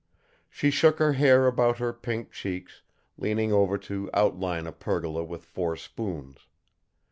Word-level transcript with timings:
She 0.49 0.71
shook 0.71 0.97
her 0.97 1.13
hair 1.13 1.45
about 1.45 1.77
her 1.77 1.93
pink 1.93 2.31
cheeks, 2.31 2.81
leaning 3.19 3.53
over 3.53 3.77
to 3.85 4.09
outline 4.15 4.65
a 4.65 4.71
pergola 4.71 5.23
with 5.23 5.43
four 5.45 5.75
spoons. 5.75 6.47